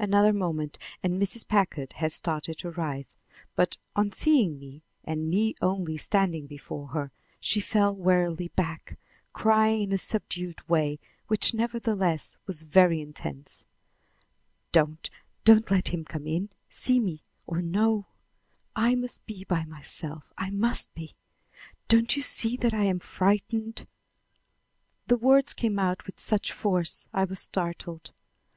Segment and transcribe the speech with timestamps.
[0.00, 1.46] Another moment and Mrs.
[1.46, 3.16] Packard had started to rise;
[3.54, 8.98] but, on seeing me and me only standing before her, she fell wearily back,
[9.32, 13.64] crying in a subdued way, which nevertheless was very intense:
[14.72, 15.08] "Don't,
[15.44, 18.06] don't let him come in see me or know.
[18.74, 21.14] I must be by myself; I must be!
[21.86, 23.86] Don't you see that I am frightened?"
[25.06, 28.10] The words came out with such force I was startled.